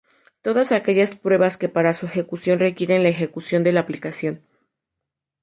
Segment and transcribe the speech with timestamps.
[0.45, 4.41] Todas aquellas pruebas que para su ejecución requieren la ejecución de la aplicación.